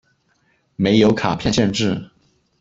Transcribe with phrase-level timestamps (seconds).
[0.77, 2.09] 没有卡片限制。